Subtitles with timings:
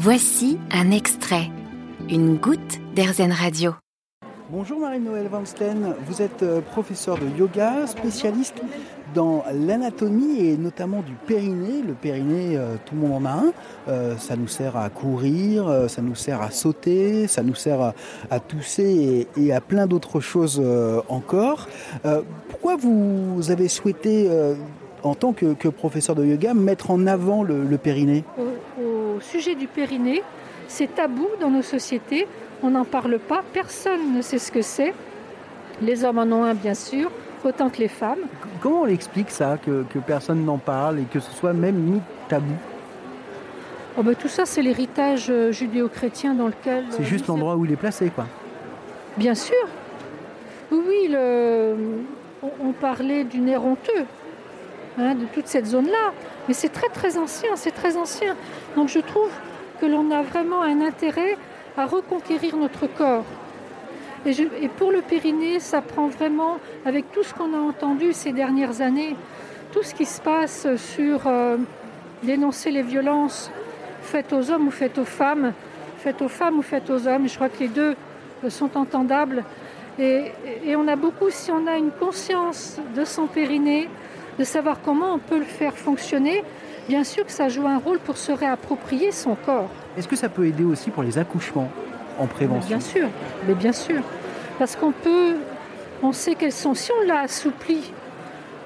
[0.00, 1.50] Voici un extrait,
[2.08, 3.72] une goutte d'Airzen Radio.
[4.48, 8.54] Bonjour Marie-Noël Van Steen, vous êtes euh, professeur de yoga, spécialiste
[9.12, 11.82] dans l'anatomie et notamment du périnée.
[11.84, 13.52] Le périnée, euh, tout le monde en a un.
[13.88, 17.92] Euh, ça nous sert à courir, ça nous sert à sauter, ça nous sert
[18.30, 20.62] à, tousser et, à plein d'autres choses
[21.08, 21.66] encore.
[22.48, 24.30] pourquoi vous avez souhaité,
[25.02, 28.22] en tant que, professeur de yoga, mettre en avant le, périnée?
[29.18, 30.22] Au sujet du périnée,
[30.68, 32.26] c'est tabou dans nos sociétés
[32.62, 34.92] on n'en parle pas, personne ne sait ce que c'est.
[35.80, 37.10] Les hommes en ont un, bien sûr,
[37.44, 38.18] autant que les femmes.
[38.60, 42.54] Comment on explique ça, que, personne n'en parle et que ce soit même limite tabou?
[43.96, 46.84] Oh ben, Tout ça, c'est l'héritage euh, judéo-chrétien dans lequel...
[46.90, 48.26] C'est juste l'endroit où il est placé, quoi.
[49.16, 49.54] Bien sûr.
[50.70, 51.74] Oui, le...
[52.42, 54.04] on, parlait du nez honteux,
[54.98, 56.12] hein, de toute cette zone-là.
[56.46, 58.34] Mais c'est très très ancien, c'est très ancien.
[58.76, 59.30] Donc je trouve
[59.80, 61.36] que l'on a vraiment un intérêt
[61.76, 63.24] à reconquérir notre corps.
[64.26, 68.80] Et, pour le Périnée, ça prend vraiment, avec tout ce qu'on a entendu ces dernières
[68.80, 69.16] années,
[69.72, 71.56] tout ce qui se passe sur euh,
[72.22, 73.50] dénoncer les violences
[74.02, 75.52] faites aux hommes ou faites aux femmes,
[75.98, 77.94] faites aux femmes ou faites aux hommes, je crois que les deux
[78.44, 79.44] euh, sont entendables.
[79.98, 80.32] Et,
[80.64, 83.88] et, on a beaucoup, si on a une conscience de son périnée,
[84.38, 86.44] de savoir comment on peut le faire fonctionner,
[86.88, 89.70] bien sûr que ça joue un rôle pour se réapproprier son corps.
[89.96, 91.70] Est-ce que ça peut aider aussi pour les accouchements
[92.18, 93.08] en prévention Bien sûr,
[93.46, 94.02] mais bien sûr.
[94.58, 95.36] Parce qu'on peut,
[96.02, 97.92] on sait quelles sont, si on l'a assoupli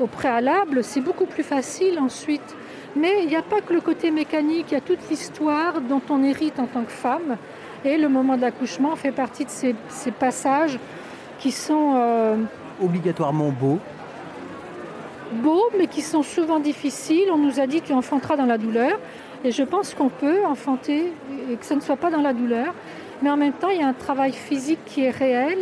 [0.00, 2.56] au préalable, c'est beaucoup plus facile ensuite.
[2.96, 6.02] Mais il n'y a pas que le côté mécanique, il y a toute l'histoire dont
[6.08, 7.36] on hérite en tant que femme.
[7.84, 10.78] Et le moment d'accouchement fait partie de ces, passages
[11.38, 11.92] qui sont...
[11.94, 12.36] Euh,
[12.82, 13.78] Obligatoirement beaux
[15.32, 17.28] beaux, mais qui sont souvent difficiles.
[17.32, 18.98] On nous a dit tu enfanteras dans la douleur.
[19.44, 21.12] Et je pense qu'on peut enfanter
[21.50, 22.74] et que ce ne soit pas dans la douleur.
[23.22, 25.58] Mais en même temps, il y a un travail physique qui est réel.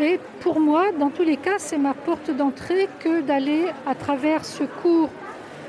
[0.00, 4.44] Et pour moi, dans tous les cas, c'est ma porte d'entrée que d'aller à travers
[4.44, 5.10] ce cours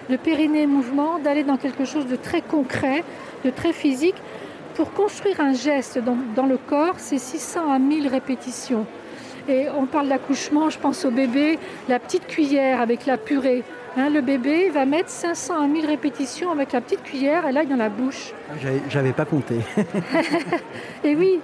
[0.09, 3.03] de périnée mouvement, d'aller dans quelque chose de très concret,
[3.45, 4.15] de très physique.
[4.75, 8.85] Pour construire un geste dans, dans le corps, c'est 600 à 1000 répétitions.
[9.49, 13.63] Et on parle d'accouchement, je pense au bébé, la petite cuillère avec la purée.
[13.97, 17.65] Hein, le bébé va mettre 500 à 1000 répétitions avec la petite cuillère, elle aille
[17.65, 18.31] dans la bouche.
[18.89, 19.55] J'avais pas compté.
[21.03, 21.39] et oui,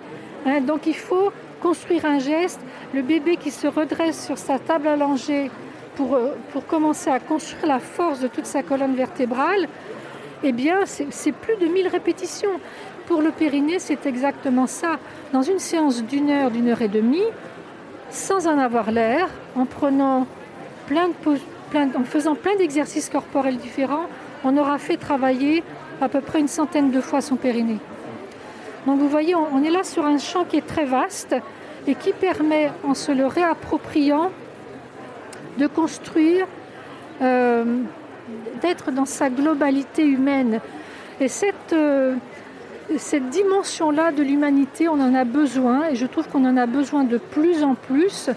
[0.45, 2.59] hein, donc il faut construire un geste.
[2.93, 5.49] Le bébé qui se redresse sur sa table allongée
[5.95, 9.67] pour, euh, pour commencer à construire la force de toute sa colonne vertébrale,
[10.43, 12.59] eh bien, c'est plus de 1000 répétitions.
[13.07, 14.99] Pour le périnée, c'est exactement ça.
[15.33, 17.23] Dans une séance d'une heure, d'une heure et demie,
[18.15, 19.65] sans en avoir l'air, en
[22.05, 24.07] faisant plein d'exercices corporels différents,
[24.43, 25.63] on aura fait travailler
[26.01, 27.79] à peu près une centaine de fois son périnée.
[28.85, 31.35] Donc vous voyez, on, est là sur un champ qui est très vaste
[31.87, 34.31] et qui permet, en se le réappropriant,
[35.57, 36.47] de construire,
[37.21, 37.81] euh,
[38.61, 40.59] d'être dans sa globalité humaine.
[41.19, 42.15] Et cette, euh,
[42.97, 47.03] cette dimension-là de l'humanité, on en a besoin, et je trouve qu'on en a besoin
[47.03, 48.29] de plus en plus,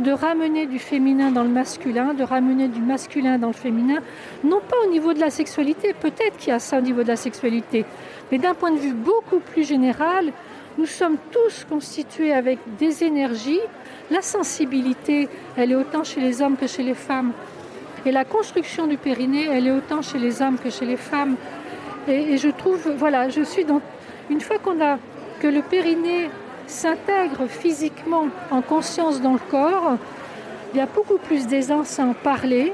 [0.00, 3.98] de ramener du féminin dans le masculin, de ramener du masculin dans le féminin,
[4.44, 7.08] non pas au niveau de la sexualité, peut-être qu'il y a ça au niveau de
[7.08, 7.84] la sexualité,
[8.30, 10.32] mais d'un point de vue beaucoup plus général,
[10.78, 13.60] nous sommes tous constitués avec des énergies.
[14.12, 17.32] La sensibilité, elle est autant chez les hommes que chez les femmes.
[18.06, 21.34] Et la construction du périnée, elle est autant chez les hommes que chez les femmes.
[22.08, 23.80] Et, je trouve, voilà, je suis dans.
[24.30, 24.98] Une fois qu'on a
[25.40, 26.30] que le périnée
[26.66, 29.96] s'intègre physiquement en conscience dans le corps,
[30.72, 32.72] il y a beaucoup plus d'aisance à en parler.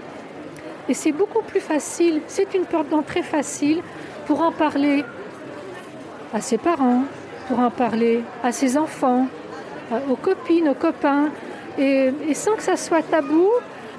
[0.88, 3.80] Et c'est beaucoup plus facile, c'est une porte d'entrée facile
[4.26, 5.04] pour en parler
[6.32, 7.04] à ses parents,
[7.48, 9.26] pour en parler à ses enfants,
[10.10, 11.30] aux copines, aux copains,
[11.78, 13.48] et, sans que ça soit tabou,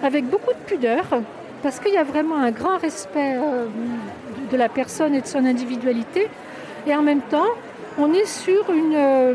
[0.04, 1.06] avec beaucoup de pudeur,
[1.64, 3.66] parce qu'il y a vraiment un grand respect euh,
[4.46, 6.28] de la personne et de son individualité.
[6.88, 7.50] Et en même temps,
[7.98, 9.34] on est sur une, euh,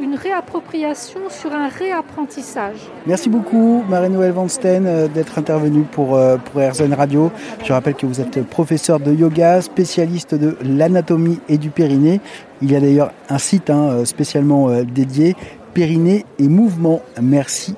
[0.00, 2.76] une réappropriation, sur un réapprentissage.
[3.06, 7.30] Merci beaucoup Marie-Noël Van Steen euh, d'être intervenue pour, euh, pour RZN Radio.
[7.64, 12.20] Je rappelle que vous êtes professeur de yoga, spécialiste de l'anatomie et du périnée.
[12.62, 15.36] Il y a d'ailleurs un site hein, spécialement dédié,
[15.74, 17.02] périnée et mouvement.
[17.20, 17.74] Merci.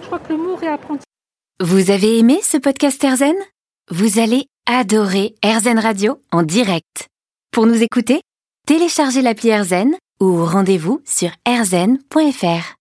[0.00, 1.04] Je crois que le mot réapprentissage.
[1.60, 3.36] Vous avez aimé ce podcast RZN
[3.90, 7.08] Vous allez adorer RZN Radio en direct.
[7.50, 8.22] Pour nous écouter,
[8.66, 12.70] téléchargez l'appli RZN ou rendez-vous sur rzen.fr.